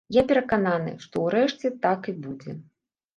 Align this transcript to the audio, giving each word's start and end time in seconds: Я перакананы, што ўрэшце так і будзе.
Я 0.15 0.21
перакананы, 0.29 0.93
што 1.03 1.21
ўрэшце 1.25 1.71
так 1.83 2.09
і 2.13 2.15
будзе. 2.25 2.55